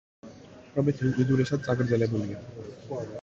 [0.69, 2.43] პრომეთე უკიდურესად წაგრძელებულია.